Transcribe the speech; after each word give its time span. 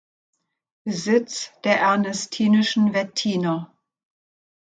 Besitz 0.83 1.51
der 1.63 1.79
ernestinischen 1.79 2.95
Wettiner. 2.95 3.71